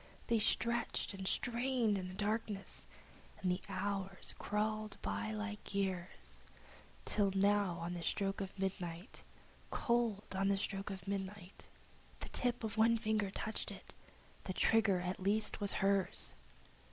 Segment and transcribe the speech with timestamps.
[0.25, 2.87] They stretched and strained in the darkness,
[3.39, 6.41] and the hours crawled by like years,
[7.05, 9.21] Till, on the stroke of midnight,
[9.69, 11.67] Cold on the stroke of midnight,
[12.21, 13.93] The tip of one finger touched it!
[14.45, 16.33] The trigger at least was hers!